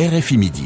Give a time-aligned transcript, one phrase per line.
[0.00, 0.64] RFI Midi.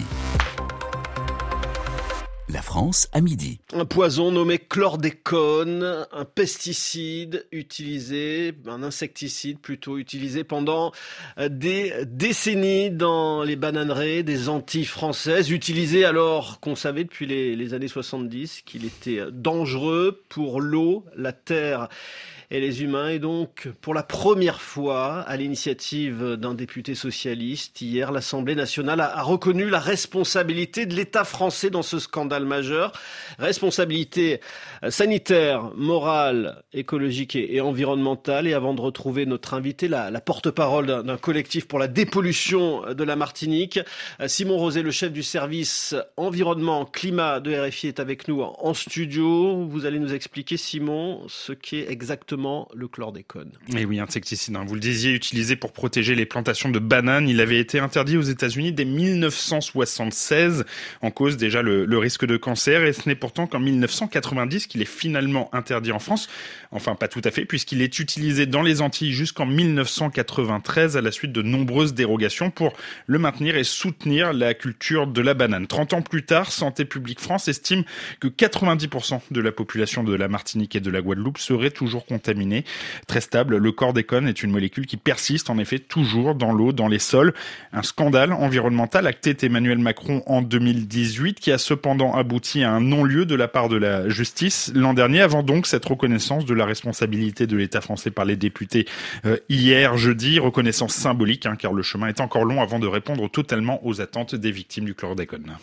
[2.48, 3.58] La France à midi.
[3.72, 10.92] Un poison nommé chlordécone, un pesticide utilisé, un insecticide plutôt utilisé pendant
[11.50, 17.74] des décennies dans les bananeraies des Antilles françaises, utilisé alors qu'on savait depuis les, les
[17.74, 21.88] années 70 qu'il était dangereux pour l'eau, la terre
[22.50, 23.08] et les humains.
[23.08, 29.22] Et donc, pour la première fois, à l'initiative d'un député socialiste, hier, l'Assemblée nationale a,
[29.22, 32.92] reconnu la responsabilité de l'État français dans ce scandale majeur.
[33.38, 34.40] Responsabilité
[34.88, 38.46] sanitaire, morale, écologique et, environnementale.
[38.46, 43.04] Et avant de retrouver notre invité, la, la porte-parole d'un collectif pour la dépollution de
[43.04, 43.80] la Martinique,
[44.26, 49.64] Simon Rosé, le chef du service environnement climat de RFI, est avec nous en studio.
[49.66, 53.52] Vous allez nous expliquer, Simon, ce qu'est exactement le chlordécone.
[53.76, 54.64] Et oui, insecticide, hein.
[54.66, 57.28] vous le disiez, utilisé pour protéger les plantations de bananes.
[57.28, 60.64] Il avait été interdit aux États-Unis dès 1976,
[61.02, 62.84] en cause déjà le, le risque de cancer.
[62.84, 66.28] Et ce n'est pourtant qu'en 1990 qu'il est finalement interdit en France.
[66.70, 71.12] Enfin, pas tout à fait, puisqu'il est utilisé dans les Antilles jusqu'en 1993 à la
[71.12, 72.72] suite de nombreuses dérogations pour
[73.06, 75.66] le maintenir et soutenir la culture de la banane.
[75.66, 77.84] 30 ans plus tard, Santé publique France estime
[78.20, 82.06] que 90% de la population de la Martinique et de la Guadeloupe serait toujours
[83.06, 83.56] très stable.
[83.56, 87.34] Le chlordécone est une molécule qui persiste en effet toujours dans l'eau, dans les sols.
[87.72, 93.26] Un scandale environnemental acté Emmanuel Macron en 2018 qui a cependant abouti à un non-lieu
[93.26, 97.46] de la part de la justice l'an dernier avant donc cette reconnaissance de la responsabilité
[97.46, 98.86] de l'État français par les députés
[99.24, 103.30] euh, hier jeudi, reconnaissance symbolique hein, car le chemin est encore long avant de répondre
[103.30, 105.56] totalement aux attentes des victimes du chlordécone.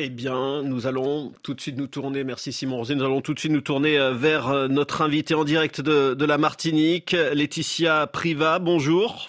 [0.00, 3.32] Eh bien, nous allons tout de suite nous tourner, merci Simon Rosé, nous allons tout
[3.32, 7.12] de suite nous tourner euh, vers euh, notre invité en direct de, de la Martinique,
[7.12, 9.28] Laetitia Priva, bonjour.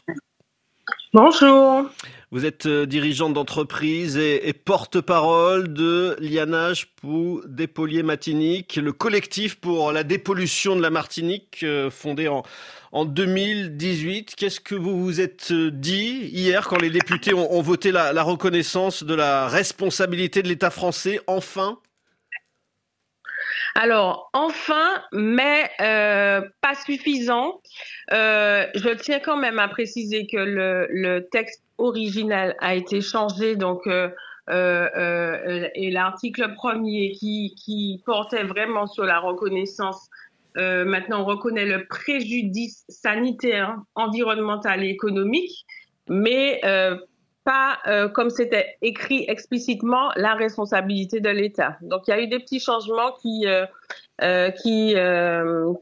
[1.13, 1.83] Bonjour.
[2.31, 9.59] Vous êtes euh, dirigeante d'entreprise et, et porte-parole de Lianage pour Dépolier Martinique, le collectif
[9.59, 12.42] pour la dépollution de la Martinique, fondé en,
[12.91, 14.35] en 2018.
[14.35, 19.03] Qu'est-ce que vous vous êtes euh, dit hier quand les députés ont, voté la, reconnaissance
[19.03, 21.79] de la responsabilité de l'État français enfin?
[23.75, 27.61] Alors, enfin, mais euh, pas suffisant.
[28.13, 33.81] Euh, je tiens quand même à préciser que le, texte original a été changé, donc
[33.87, 40.09] et l'article premier qui, qui portait vraiment sur la reconnaissance
[40.58, 45.66] euh, maintenant, on reconnaît le préjudice sanitaire, environnemental et économique,
[46.08, 46.98] mais euh,
[47.43, 51.77] pas, euh, comme c'était écrit explicitement, la responsabilité de l'État.
[51.82, 53.45] Donc, il y a eu des petits changements qui
[54.64, 54.95] qui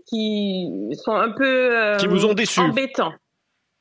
[0.08, 2.60] qui sont un peu qui vous ont déçu.
[2.60, 3.14] embêtants.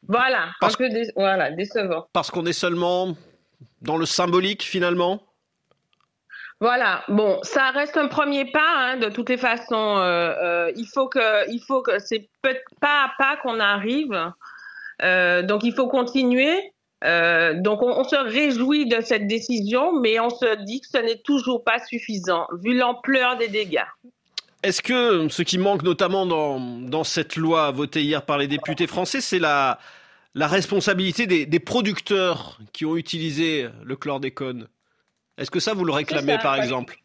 [0.09, 2.07] Voilà, parce que voilà, décevant.
[2.13, 3.17] Parce qu'on est seulement
[3.83, 5.23] dans le symbolique finalement?
[6.63, 7.03] Voilà.
[7.09, 8.61] Bon, ça reste un premier pas.
[8.77, 12.55] Hein, de toutes les façons, euh, euh, il faut que, il faut que c'est pas
[12.81, 14.33] à pas qu'on arrive.
[15.03, 16.57] Euh, donc, il faut continuer.
[17.03, 21.65] donc, on, se réjouit de cette décision, mais on se dit que ce n'est toujours
[21.65, 23.89] pas suffisant vu l'ampleur des dégâts.
[24.63, 29.21] Est-ce que ce qui manque notamment dans, cette loi votée hier par les députés français,
[29.21, 29.81] c'est la,
[30.37, 34.69] la responsabilité des, des producteurs qui ont utilisé le chlordécone?
[35.39, 36.97] Est-ce que ça, vous le réclamez, par exemple?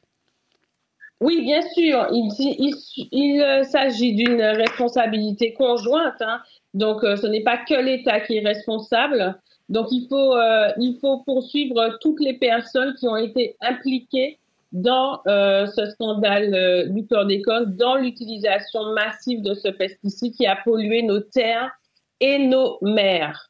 [1.20, 2.08] Oui, bien sûr.
[2.12, 6.22] Il, euh, s'agit d'une responsabilité conjointe.
[6.22, 6.42] Hein.
[6.74, 9.40] Donc, euh, ce n'est pas que l'État qui est responsable.
[9.70, 14.40] Donc, il faut, euh, il faut poursuivre toutes les personnes qui ont été impliquées
[14.74, 21.22] dans ce scandale du chlordécone, dans l'utilisation massive de ce pesticide qui a pollué nos
[21.22, 21.72] terres
[22.20, 23.50] et nos mers.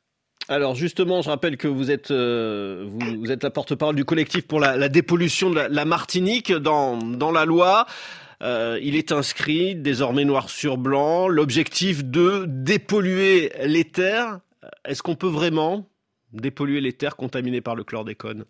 [0.49, 4.61] Alors justement, je rappelle que vous êtes euh, vous, êtes la porte-parole du collectif pour
[4.61, 7.85] la, dépollution de la, Martinique dans dans la loi.
[8.41, 14.39] Euh, il est inscrit désormais noir sur blanc l'objectif de dépolluer les terres.
[14.85, 15.89] Est-ce qu'on peut vraiment
[16.31, 18.45] dépolluer les terres contaminées par le chlordécone?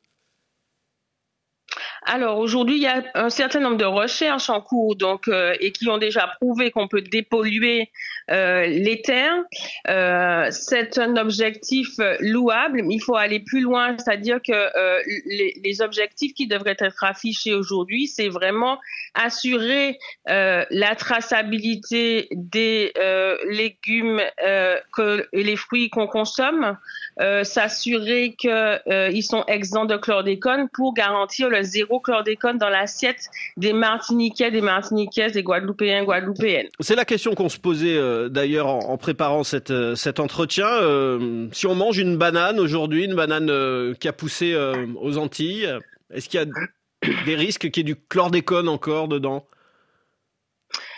[2.07, 5.73] Alors aujourd'hui, il y a un certain nombre de recherches en cours donc euh, et
[5.73, 7.91] qui ont déjà prouvé qu'on peut dépolluer
[8.31, 9.43] euh, les terres.
[9.89, 11.89] Euh, c'est un objectif
[12.21, 14.53] louable, mais il faut aller plus loin, c'est-à-dire que
[15.63, 18.79] les, objectifs qui devraient être affichés aujourd'hui, c'est vraiment
[19.13, 22.93] assurer la traçabilité des
[23.47, 26.77] légumes et les fruits qu'on consomme,
[27.43, 34.51] s'assurer qu'ils sont exempts de chlordécone pour garantir le zéro chlordécone dans l'assiette des Martiniquais,
[34.51, 36.67] des Martiniquaises, des Guadeloupéens, Guadeloupéennes.
[36.79, 37.99] C'est la question qu'on se posait
[38.29, 40.67] d'ailleurs en, préparant cette, cet entretien.
[41.51, 44.55] si on mange une banane aujourd'hui, une banane qui a poussé
[44.99, 45.69] aux Antilles,
[46.13, 46.45] est-ce qu'il y a
[47.25, 49.45] des risques qu'il y ait du chlordécone encore dedans?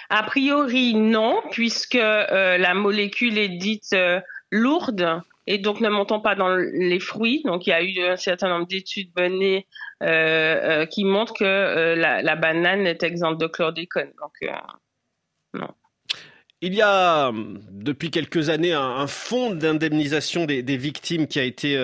[0.09, 4.19] A priori, non, puisque euh, la molécule est dite euh,
[4.51, 7.41] lourde et donc ne montons pas dans les fruits.
[7.43, 9.67] Donc il y a eu un certain nombre d'études menées
[10.01, 14.11] euh, qui montrent que la, banane est exempte de chlordécone.
[14.21, 14.51] Donc
[15.53, 15.67] non.
[16.61, 17.31] Il y a
[17.71, 21.77] depuis quelques années un, fonds d'indemnisation des, victimes qui a été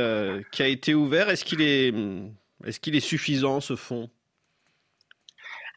[0.51, 1.29] qui a été ouvert.
[1.29, 1.93] Est-ce qu'il est
[2.65, 4.09] est-ce qu'il est suffisant ce fonds?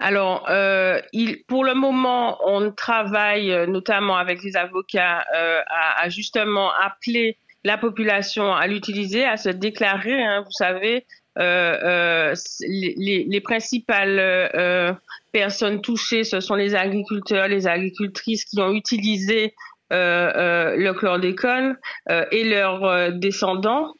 [0.00, 6.08] Alors, euh, il, pour le moment, on travaille euh, notamment avec les avocats euh, à,
[6.08, 10.22] justement appeler la population à l'utiliser, à se déclarer.
[10.22, 11.06] Hein, vous savez,
[11.37, 14.99] les, les, principales
[15.32, 19.55] personnes touchées, ce sont les agriculteurs, les agricultrices qui ont utilisé
[19.90, 21.76] le chlordécone
[22.32, 23.93] et leurs descendants.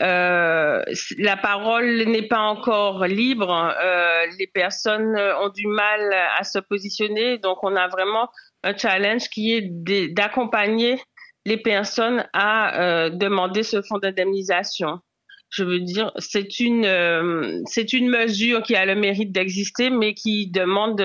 [0.00, 0.82] Euh,
[1.18, 3.50] la parole n'est pas encore libre.
[3.50, 7.38] Euh, les personnes ont du mal à se positionner.
[7.38, 8.28] Donc, on a vraiment
[8.62, 11.00] un challenge qui est d'accompagner
[11.46, 15.00] les personnes à euh, demander ce fonds d'indemnisation.
[15.48, 20.14] Je veux dire, c'est une euh, c'est une mesure qui a le mérite d'exister, mais
[20.14, 21.00] qui demande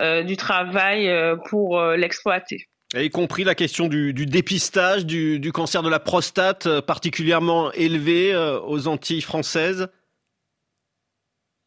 [0.00, 1.10] euh, du travail
[1.48, 8.36] pour l'exploiter y compris la question du, dépistage du, cancer de la prostate particulièrement élevé
[8.64, 9.88] aux Antilles françaises.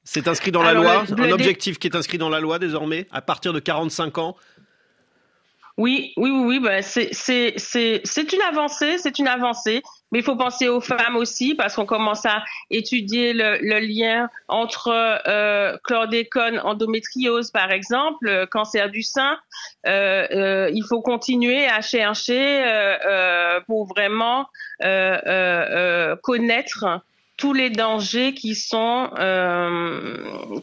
[0.06, 3.22] C'est inscrit dans la loi, un objectif qui est inscrit dans la loi désormais, à
[3.22, 4.38] partir de 45 ans.
[5.78, 9.84] Oui, oui, oui, oui bah, c'est une avancée, c'est une avancée.
[10.12, 14.90] Mais il faut penser aux femmes aussi parce qu'on commence à étudier le, lien entre
[15.28, 19.38] euh, chlordécone, endométriose par exemple, euh, cancer du sein.
[19.86, 22.64] Euh, euh, il faut continuer à chercher
[23.68, 24.48] pour vraiment
[26.22, 27.02] connaître
[27.36, 29.12] tous les dangers qui sont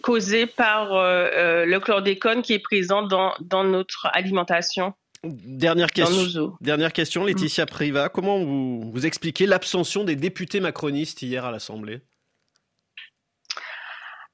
[0.02, 4.94] causés par le chlordécone qui est présent dans, dans notre alimentation.
[5.24, 8.08] Dernière question, dernière question, Laetitia Priva.
[8.08, 12.00] Comment vous, vous expliquez l'abstention des députés macronistes hier à l'Assemblée?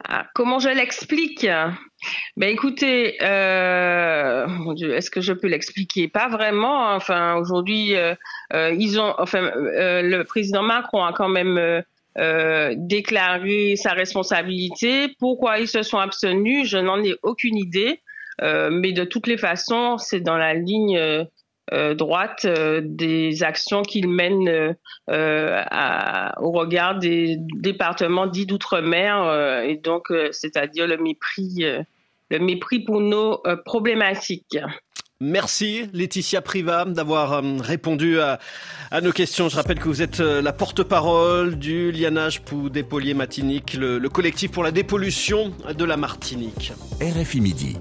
[0.05, 1.47] Ah, comment je l'explique?
[2.37, 4.47] Ben écoutez, euh,
[4.95, 6.09] est-ce que je peux l'expliquer?
[6.09, 6.95] Pas vraiment.
[6.95, 8.15] Enfin, aujourd'hui, euh,
[8.55, 11.83] euh, ils ont, enfin, le président Macron a quand même
[12.77, 15.15] déclaré sa responsabilité.
[15.19, 16.67] Pourquoi ils se sont abstenus?
[16.67, 18.01] Je n'en ai aucune idée.
[18.43, 21.25] Euh, mais de toutes les façons, c'est dans la ligne euh,
[21.73, 22.47] euh, droite
[22.83, 24.77] des actions qu'il mène
[25.09, 31.65] au regard des départements dits d'outre-mer et donc c'est-à-dire le mépris
[32.33, 34.59] le mépris pour nos problématiques.
[35.21, 38.41] Merci Laetitia Priva d'avoir répondu à,
[39.01, 39.49] nos questions.
[39.49, 44.65] Je rappelle que vous êtes la porte-parole du Lianage pour Dépolier Matinique, le collectif pour
[44.65, 46.73] la dépollution de la Martinique.
[47.01, 47.77] RFI Midi.